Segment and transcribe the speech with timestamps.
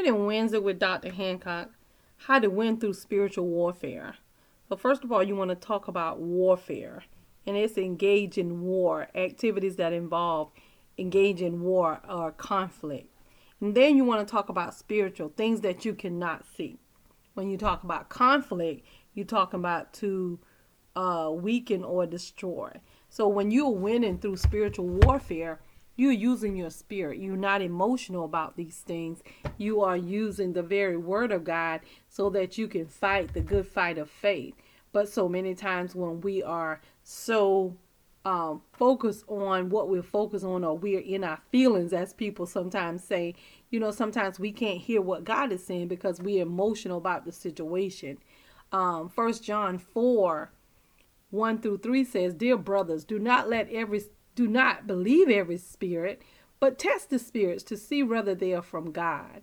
[0.00, 1.12] Winning Wednesday with Dr.
[1.12, 1.68] Hancock.
[2.16, 4.14] How to win through spiritual warfare.
[4.66, 7.04] So, first of all, you want to talk about warfare,
[7.46, 10.52] and it's engage in war, activities that involve
[10.96, 13.10] engage in war or conflict.
[13.60, 16.78] And then you want to talk about spiritual things that you cannot see.
[17.34, 20.38] When you talk about conflict, you talk about to
[20.96, 22.80] uh, weaken or destroy.
[23.10, 25.60] So when you're winning through spiritual warfare,
[26.00, 27.18] you're using your spirit.
[27.18, 29.22] You're not emotional about these things.
[29.58, 33.66] You are using the very word of God so that you can fight the good
[33.66, 34.54] fight of faith.
[34.92, 37.76] But so many times when we are so
[38.24, 43.04] um, focused on what we're focused on, or we're in our feelings, as people sometimes
[43.04, 43.34] say,
[43.68, 47.32] you know, sometimes we can't hear what God is saying because we're emotional about the
[47.32, 48.16] situation.
[48.72, 50.50] Um, First John 4
[51.28, 54.00] 1 through 3 says, Dear brothers, do not let every
[54.40, 56.22] do not believe every spirit,
[56.60, 59.42] but test the spirits to see whether they are from God.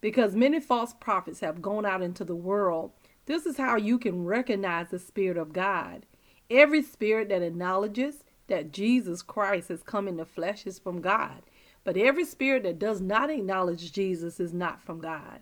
[0.00, 2.92] Because many false prophets have gone out into the world.
[3.26, 6.06] This is how you can recognize the Spirit of God.
[6.48, 11.42] Every spirit that acknowledges that Jesus Christ has come in the flesh is from God.
[11.84, 15.40] But every spirit that does not acknowledge Jesus is not from God.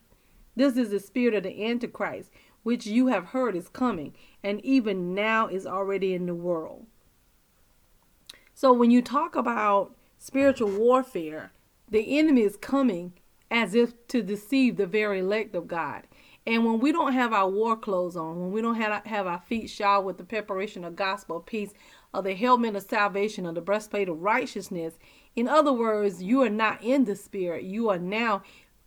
[0.56, 2.33] This is the spirit of the Antichrist,
[2.64, 6.86] which you have heard is coming, and even now is already in the world.
[8.59, 11.53] So when you talk about spiritual warfare,
[11.91, 13.12] the enemy is coming
[13.51, 16.05] as if to deceive the very elect of God.
[16.47, 19.41] And when we don't have our war clothes on, when we don't have, have our
[19.41, 21.75] feet shod with the preparation of gospel peace,
[22.15, 24.95] or the helmet of salvation, or the breastplate of righteousness,
[25.34, 27.65] in other words, you are not in the spirit.
[27.65, 28.43] You are now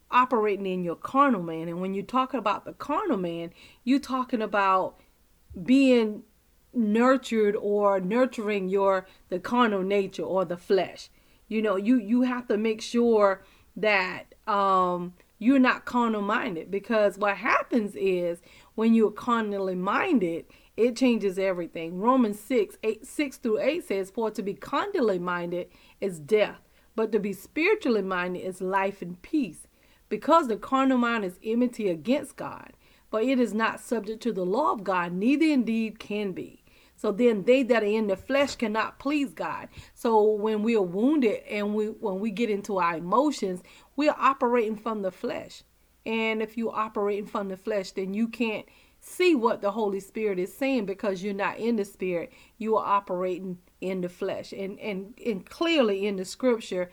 [0.09, 1.67] operating in your carnal man.
[1.67, 3.52] And when you're talking about the carnal man,
[3.84, 4.95] you're talking about
[5.64, 6.23] being
[6.73, 11.09] nurtured or nurturing your the carnal nature or the flesh.
[11.48, 13.44] You know you you have to make sure
[13.75, 18.42] that um you're not carnal minded because what happens is
[18.75, 20.45] when you're carnally minded
[20.78, 22.00] it changes everything.
[22.00, 25.68] Romans 6 8 6 through 8 says for to be carnally minded
[26.00, 26.62] is death
[26.96, 29.68] but to be spiritually minded is life and peace.
[30.09, 32.74] Because the carnal mind is enmity against god
[33.12, 36.59] but it is not subject to the law of god neither indeed can be
[36.99, 39.69] so then they that are in the flesh cannot please God.
[39.93, 43.63] So when we are wounded and we when we get into our emotions,
[43.95, 45.63] we are operating from the flesh.
[46.05, 48.65] And if you're operating from the flesh, then you can't
[48.99, 52.33] see what the Holy Spirit is saying because you're not in the spirit.
[52.57, 54.51] You are operating in the flesh.
[54.51, 56.91] And and and clearly in the scripture,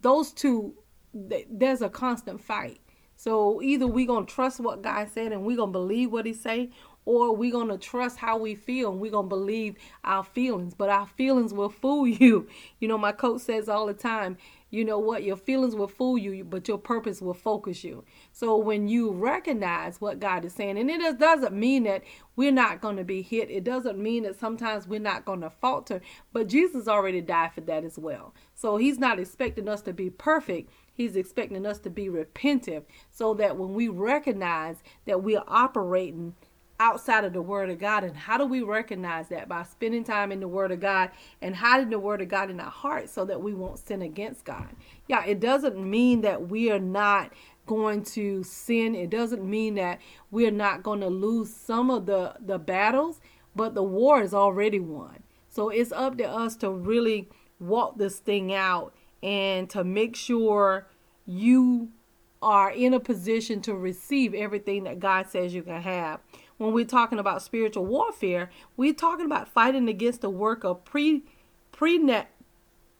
[0.00, 0.74] those two
[1.14, 2.80] there's a constant fight.
[3.14, 6.70] So either we're gonna trust what God said and we're gonna believe what He say,
[7.06, 10.74] or we're going to trust how we feel and we're going to believe our feelings.
[10.74, 12.48] But our feelings will fool you.
[12.80, 14.36] You know my coach says all the time
[14.68, 15.22] you know what?
[15.22, 18.04] Your feelings will fool you but your purpose will focus you.
[18.32, 22.02] So when you recognize what god is saying and it doesn't mean that
[22.34, 23.50] we're not going to be hit.
[23.50, 26.00] It doesn't mean that sometimes we're not going to falter
[26.32, 28.34] but jesus already died for that as well.
[28.54, 30.70] So he's not expecting us to be perfect.
[30.92, 36.34] He's expecting us to be repentive so that when we recognize that we are operating
[36.78, 38.04] outside of the Word of God.
[38.04, 39.48] And how do we recognize that?
[39.48, 41.10] By spending time in the Word of God
[41.40, 44.44] and hiding the Word of God in our hearts so that we won't sin against
[44.44, 44.68] God.
[45.08, 47.32] Yeah, it doesn't mean that we are not
[47.66, 48.94] going to sin.
[48.94, 50.00] It doesn't mean that
[50.30, 53.20] we're not going to lose some of the, the battles,
[53.54, 55.22] but the war is already won.
[55.48, 60.86] So it's up to us to really walk this thing out and to make sure
[61.24, 61.88] you
[62.42, 66.20] are in a position to receive everything that God says you can have
[66.58, 71.22] when we're talking about spiritual warfare, we're talking about fighting against the work of pre
[71.72, 72.30] pre-net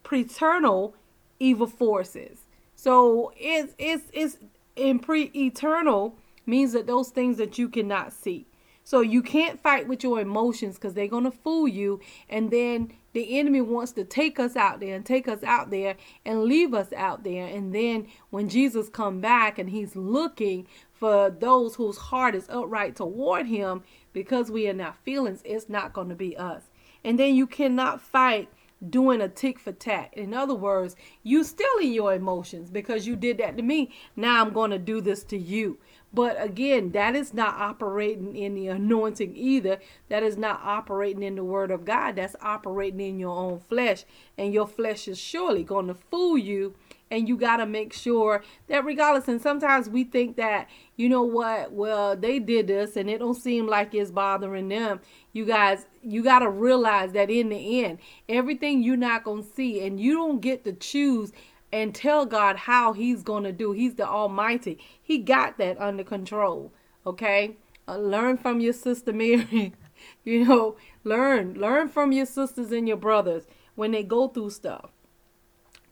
[0.02, 0.94] preternal
[1.40, 2.40] evil forces.
[2.74, 4.38] So it's it's it's
[4.76, 8.46] in pre-eternal means that those things that you cannot see.
[8.84, 13.38] So you can't fight with your emotions because they're gonna fool you, and then the
[13.38, 15.96] enemy wants to take us out there and take us out there
[16.26, 17.46] and leave us out there.
[17.46, 22.96] And then when Jesus come back and he's looking for those whose heart is upright
[22.96, 23.82] toward him
[24.12, 26.64] because we are not feelings it's not going to be us.
[27.04, 28.48] And then you cannot fight
[28.90, 33.16] doing a tick for tat in other words you still in your emotions because you
[33.16, 33.90] did that to me.
[34.14, 35.78] Now i'm going to do this to you.
[36.12, 39.78] But again that is not operating in the anointing either.
[40.08, 42.16] That is not operating in the word of god.
[42.16, 44.04] That's operating in your own flesh.
[44.36, 46.74] And your flesh is surely going to fool you.
[47.10, 51.22] And you got to make sure that regardless and sometimes we think that you know
[51.22, 55.00] what well they did this and it don't seem like it's bothering them
[55.32, 57.98] you guys you got to realize that in the end
[58.28, 61.32] everything you're not going to see and you don't get to choose
[61.72, 63.72] and tell God how He's going to do.
[63.72, 64.78] He's the Almighty.
[65.02, 66.72] He got that under control.
[67.06, 67.56] Okay?
[67.86, 69.74] Uh, learn from your sister Mary.
[70.24, 71.54] you know, learn.
[71.54, 73.44] Learn from your sisters and your brothers
[73.74, 74.90] when they go through stuff.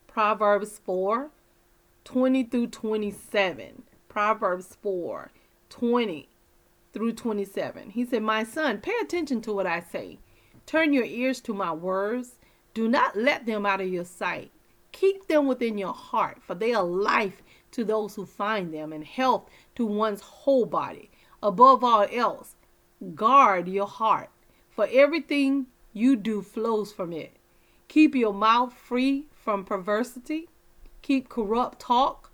[0.07, 1.31] Proverbs 4
[2.05, 3.83] 20 through 27.
[4.15, 5.33] Proverbs 4
[5.71, 6.29] 20
[6.93, 7.91] through 27.
[7.91, 10.21] He said, My son, pay attention to what I say.
[10.67, 12.37] Turn your ears to my words.
[12.75, 14.53] Do not let them out of your sight.
[14.93, 19.05] Keep them within your heart, for they are life to those who find them and
[19.05, 21.11] health to one's whole body.
[21.43, 22.55] Above all else,
[23.17, 24.31] guard your heart,
[24.71, 27.35] for everything you do flows from it.
[27.89, 30.49] Keep your mouth free from perversity.
[31.03, 32.31] Keep corrupt talk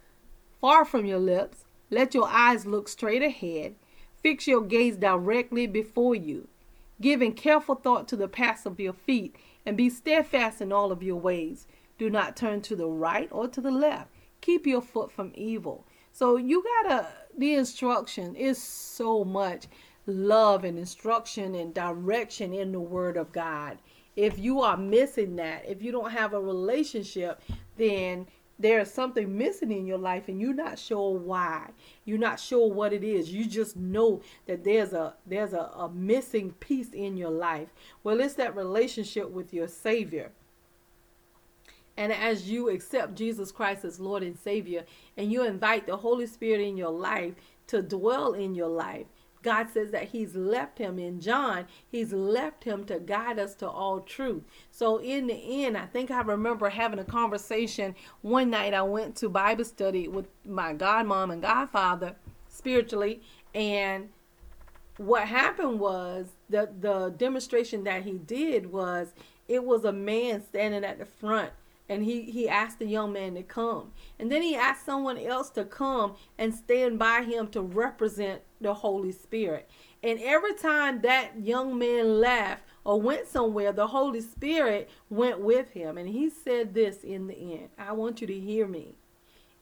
[0.60, 1.64] far from your lips.
[1.90, 3.74] Let your eyes look straight ahead.
[4.22, 6.48] Fix your gaze directly before you,
[7.00, 9.34] giving careful thought to the paths of your feet,
[9.66, 11.66] and be steadfast in all of your ways.
[11.98, 14.10] Do not turn to the right or to the left.
[14.40, 15.86] Keep your foot from evil.
[16.12, 19.66] So you gotta, the instruction is so much
[20.06, 23.78] love and instruction and direction in the Word of God.
[24.16, 27.40] If you are missing that, if you don't have a relationship,
[27.76, 28.26] then
[28.60, 31.70] there's something missing in your life and you're not sure why.
[32.04, 33.32] You're not sure what it is.
[33.32, 37.68] You just know that there's a there's a, a missing piece in your life.
[38.04, 40.30] Well it's that relationship with your savior.
[41.96, 44.84] And as you accept Jesus Christ as Lord and Savior,
[45.16, 47.34] and you invite the Holy Spirit in your life
[47.66, 49.06] to dwell in your life,
[49.42, 53.68] God says that He's left him in John, He's left him to guide us to
[53.68, 54.42] all truth.
[54.70, 58.74] So, in the end, I think I remember having a conversation one night.
[58.74, 62.16] I went to Bible study with my godmom and godfather
[62.48, 63.22] spiritually,
[63.54, 64.10] and
[64.96, 69.14] what happened was the the demonstration that he did was
[69.48, 71.50] it was a man standing at the front
[71.90, 73.90] and he he asked the young man to come.
[74.18, 78.72] And then he asked someone else to come and stand by him to represent the
[78.72, 79.68] holy spirit.
[80.02, 85.72] And every time that young man left or went somewhere the holy spirit went with
[85.72, 85.98] him.
[85.98, 87.70] And he said this in the end.
[87.76, 88.94] I want you to hear me.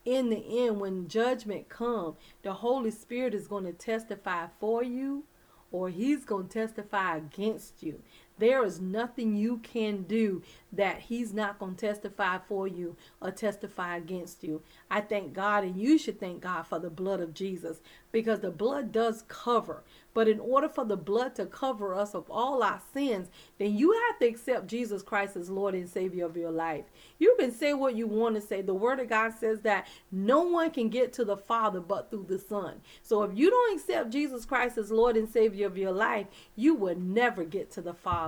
[0.04, 5.24] In the end when judgment comes the holy spirit is going to testify for you
[5.70, 8.02] or he's going to testify against you
[8.38, 10.42] there is nothing you can do
[10.72, 14.62] that He's not going to testify for you or testify against you.
[14.90, 17.80] I thank God, and you should thank God for the blood of Jesus
[18.12, 19.82] because the blood does cover.
[20.14, 23.92] But in order for the blood to cover us of all our sins, then you
[23.92, 26.86] have to accept Jesus Christ as Lord and Savior of your life.
[27.18, 28.60] You can say what you want to say.
[28.60, 32.26] The Word of God says that no one can get to the Father but through
[32.28, 32.80] the Son.
[33.02, 36.26] So if you don't accept Jesus Christ as Lord and Savior of your life,
[36.56, 38.27] you will never get to the Father.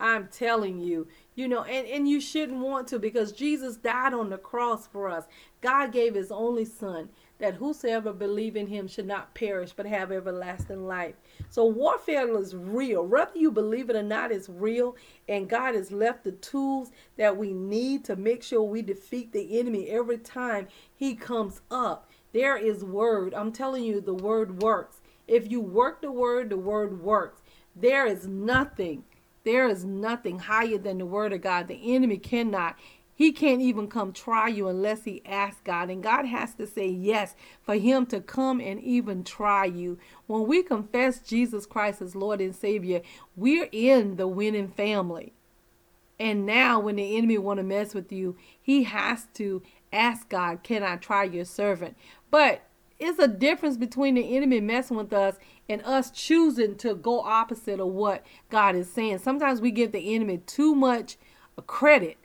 [0.00, 4.30] I'm telling you, you know, and, and you shouldn't want to because Jesus died on
[4.30, 5.24] the cross for us.
[5.60, 7.08] God gave his only son
[7.40, 11.14] that whosoever believe in him should not perish but have everlasting life.
[11.50, 13.04] So warfare is real.
[13.06, 14.96] Whether you believe it or not, it's real.
[15.28, 19.58] And God has left the tools that we need to make sure we defeat the
[19.58, 22.08] enemy every time he comes up.
[22.32, 23.34] There is word.
[23.34, 25.00] I'm telling you, the word works.
[25.26, 27.42] If you work the word, the word works.
[27.74, 29.04] There is nothing
[29.48, 31.68] there is nothing higher than the word of God.
[31.68, 32.76] The enemy cannot.
[33.14, 35.88] He can't even come try you unless he asks God.
[35.88, 39.98] And God has to say yes for him to come and even try you.
[40.26, 43.00] When we confess Jesus Christ as Lord and Savior,
[43.34, 45.32] we're in the winning family.
[46.20, 49.62] And now when the enemy want to mess with you, he has to
[49.92, 51.96] ask God, "Can I try your servant?"
[52.30, 52.67] But
[52.98, 55.36] it's a difference between the enemy messing with us
[55.68, 59.18] and us choosing to go opposite of what God is saying.
[59.18, 61.16] Sometimes we give the enemy too much
[61.66, 62.16] credit.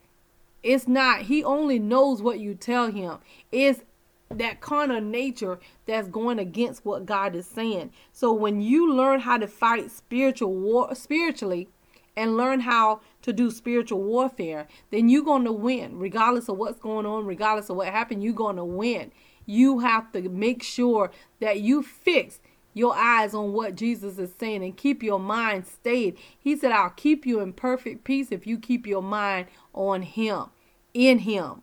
[0.64, 3.18] It's not, he only knows what you tell him.
[3.52, 3.82] It's
[4.30, 7.92] that kind of nature that's going against what God is saying.
[8.12, 11.70] So when you learn how to fight spiritual war spiritually
[12.16, 16.00] and learn how to do spiritual warfare, then you're going to win.
[16.00, 19.12] Regardless of what's going on, regardless of what happened, you're going to win.
[19.46, 22.40] You have to make sure that you fix
[22.74, 26.18] your eyes on what Jesus is saying and keep your mind stayed.
[26.38, 30.46] He said, I'll keep you in perfect peace if you keep your mind on Him,
[30.94, 31.62] in Him,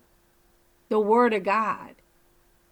[0.89, 1.95] the Word of God.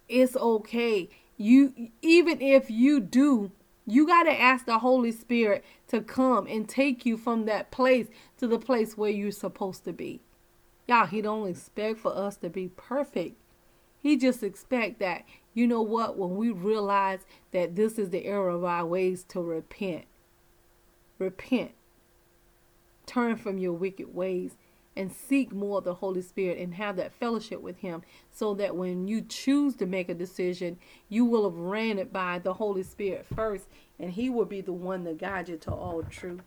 [0.07, 1.09] It's okay.
[1.37, 3.51] You even if you do,
[3.85, 8.07] you got to ask the Holy Spirit to come and take you from that place
[8.37, 10.21] to the place where you're supposed to be.
[10.87, 13.38] Y'all, He don't expect for us to be perfect.
[14.01, 17.19] He just expect that, you know what, when we realize
[17.51, 20.05] that this is the error of our ways to repent.
[21.17, 21.71] Repent.
[23.05, 24.55] Turn from your wicked ways
[24.95, 28.75] and seek more of the Holy Spirit and have that fellowship with Him so that
[28.75, 30.77] when you choose to make a decision,
[31.07, 33.67] you will have ran it by the Holy Spirit first
[33.99, 36.41] and He will be the one that guides you to all truth.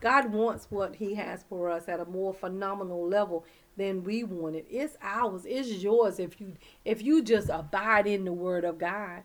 [0.00, 3.44] God wants what He has for us at a more phenomenal level
[3.78, 4.66] than we want it.
[4.68, 5.46] It's ours.
[5.46, 6.54] It's yours if you
[6.84, 9.22] if you just abide in the Word of God.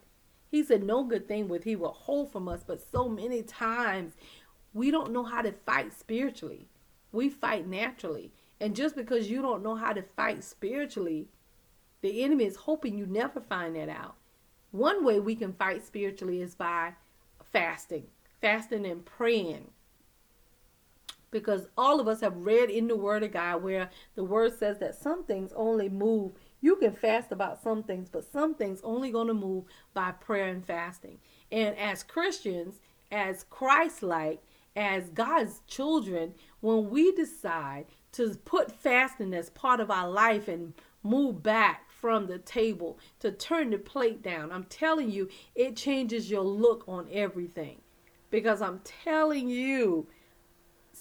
[0.49, 4.13] He said, "No good thing would He withhold from us." But so many times
[4.73, 6.69] we don't know how to fight spiritually.
[7.11, 8.31] We fight naturally.
[8.59, 11.27] And just because you don't know how to fight spiritually,
[12.01, 14.15] the enemy is hoping you never find that out.
[14.71, 16.93] One way we can fight spiritually is by
[17.51, 18.07] fasting,
[18.41, 19.71] fasting and praying.
[21.33, 24.77] Because all of us have read in the Word of God where the Word says
[24.79, 26.33] that some things only move.
[26.61, 30.47] You can fast about some things, but some things only going to move by prayer
[30.47, 31.17] and fasting.
[31.51, 32.79] And as Christians,
[33.11, 34.43] as Christ like,
[34.75, 40.73] as God's children, when we decide to put fasting as part of our life and
[41.01, 46.29] move back from the table, to turn the plate down, I'm telling you, it changes
[46.29, 47.81] your look on everything.
[48.29, 50.07] Because I'm telling you,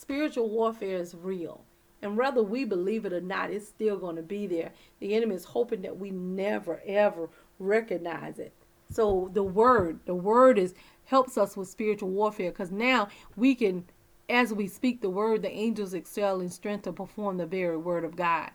[0.02, 1.64] spiritual warfare is real.
[2.02, 4.72] And whether we believe it or not, it's still going to be there.
[4.98, 7.30] The enemy is hoping that we never, ever
[7.60, 8.52] recognize it.
[8.90, 13.84] So the word, the word is helps us with spiritual warfare because now we can,
[14.28, 18.04] as we speak the word, the angels excel in strength to perform the very word
[18.04, 18.50] of God.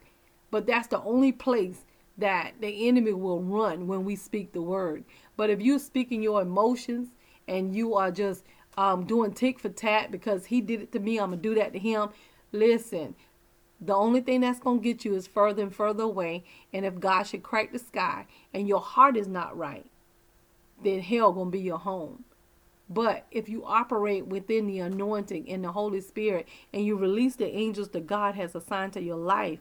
[0.51, 1.85] But that's the only place
[2.17, 5.05] that the enemy will run when we speak the word.
[5.37, 7.09] But if you're speaking your emotions
[7.47, 8.43] and you are just
[8.77, 11.55] um, doing tick for tat because he did it to me, I'm going to do
[11.55, 12.09] that to him.
[12.51, 13.15] Listen,
[13.81, 16.43] the only thing that's going to get you is further and further away.
[16.71, 19.85] And if God should crack the sky and your heart is not right,
[20.83, 22.23] then hell going to be your home.
[22.89, 27.53] But if you operate within the anointing and the Holy Spirit and you release the
[27.53, 29.59] angels that God has assigned to your life,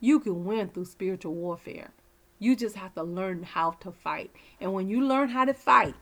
[0.00, 1.90] you can win through spiritual warfare.
[2.38, 4.32] You just have to learn how to fight.
[4.60, 5.94] And when you learn how to fight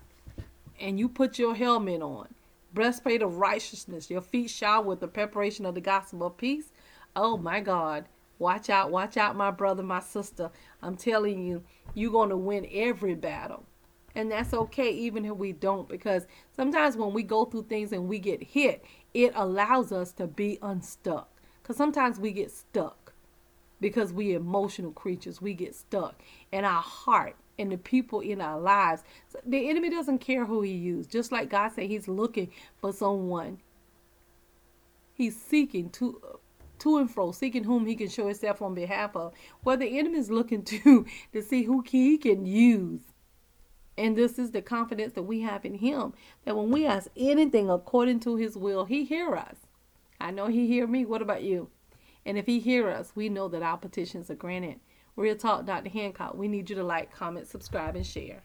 [0.80, 2.28] and you put your helmet on,
[2.76, 6.70] breastplate of righteousness, your feet shod with the preparation of the gospel of peace,
[7.16, 8.04] oh my God.
[8.38, 10.50] Watch out, watch out, my brother, my sister.
[10.82, 11.64] I'm telling you,
[11.94, 13.64] you're going to win every battle.
[14.14, 18.08] And that's okay, even if we don't, because sometimes when we go through things and
[18.08, 21.30] we get hit, it allows us to be unstuck.
[21.62, 23.14] Because sometimes we get stuck
[23.80, 25.40] because we emotional creatures.
[25.40, 26.20] We get stuck.
[26.52, 29.02] And our heart and the people in our lives.
[29.44, 31.06] The enemy doesn't care who he uses.
[31.06, 33.58] Just like God said, he's looking for someone.
[35.14, 36.20] He's seeking to
[36.78, 39.32] to and fro, seeking whom he can show himself on behalf of.
[39.64, 43.00] Well, the enemy is looking to to see who he can use
[43.98, 46.12] and this is the confidence that we have in him
[46.44, 49.56] that when we ask anything according to his will, he hear us.
[50.20, 51.04] I know he hear me.
[51.04, 51.70] What about you?
[52.24, 54.80] And if he hear us, we know that our petitions are granted.
[55.16, 55.88] Real Talk, Dr.
[55.88, 56.34] Hancock.
[56.34, 58.44] We need you to like, comment, subscribe, and share.